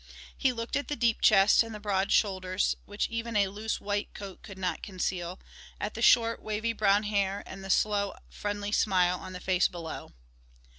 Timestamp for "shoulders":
2.11-2.75